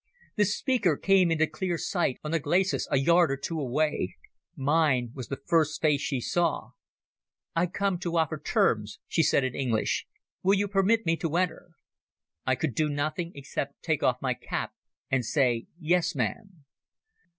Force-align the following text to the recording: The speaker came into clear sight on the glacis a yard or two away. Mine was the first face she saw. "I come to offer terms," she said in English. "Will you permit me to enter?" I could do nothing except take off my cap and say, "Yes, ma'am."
The 0.35 0.45
speaker 0.45 0.97
came 0.97 1.29
into 1.29 1.45
clear 1.45 1.77
sight 1.77 2.17
on 2.23 2.31
the 2.31 2.39
glacis 2.39 2.87
a 2.89 2.97
yard 2.97 3.29
or 3.29 3.37
two 3.37 3.59
away. 3.59 4.15
Mine 4.55 5.11
was 5.13 5.27
the 5.27 5.39
first 5.45 5.79
face 5.79 6.01
she 6.01 6.19
saw. 6.19 6.71
"I 7.55 7.67
come 7.67 7.99
to 7.99 8.17
offer 8.17 8.39
terms," 8.39 8.97
she 9.07 9.21
said 9.21 9.43
in 9.43 9.53
English. 9.53 10.07
"Will 10.41 10.55
you 10.55 10.67
permit 10.67 11.05
me 11.05 11.17
to 11.17 11.35
enter?" 11.37 11.69
I 12.47 12.55
could 12.55 12.73
do 12.73 12.89
nothing 12.89 13.31
except 13.35 13.83
take 13.83 14.01
off 14.01 14.19
my 14.23 14.33
cap 14.33 14.73
and 15.11 15.23
say, 15.23 15.67
"Yes, 15.79 16.15
ma'am." 16.15 16.65